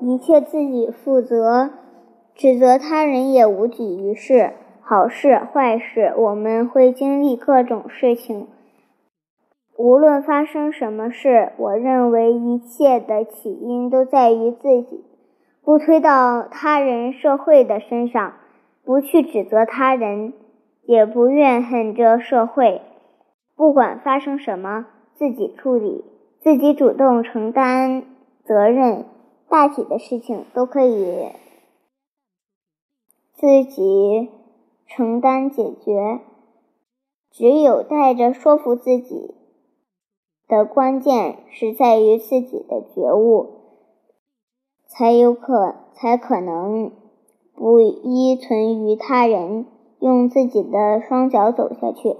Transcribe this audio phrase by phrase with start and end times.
[0.00, 1.70] 一切自己负责，
[2.34, 4.52] 指责他人也无济于事。
[4.80, 8.48] 好事坏事，我们会经历各种事情。
[9.78, 15.04] 无论发生什么事，我认为一切的起因都在于自己，
[15.64, 18.34] 不推到他人、社会的身上，
[18.84, 20.34] 不去指责他人，
[20.84, 22.82] 也不怨恨这社会。
[23.56, 26.04] 不管发生什么，自己处理，
[26.40, 28.02] 自己主动承担
[28.44, 29.06] 责任，
[29.52, 31.28] 大体的事情都可以
[33.34, 34.30] 自己
[34.86, 36.20] 承担解决。
[37.30, 39.34] 只有带着说服自己。
[40.48, 43.48] 的关键是在于自己的觉悟，
[44.86, 46.92] 才有可才可能
[47.54, 49.66] 不依存于他人，
[49.98, 52.16] 用自己的双脚走下去。